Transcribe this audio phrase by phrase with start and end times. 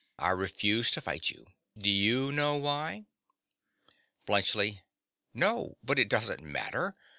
[0.17, 1.45] I refuse to fight you.
[1.77, 3.05] Do you know why?
[4.25, 4.81] BLUNTSCHLI.
[5.35, 6.95] No; but it doesn't matter.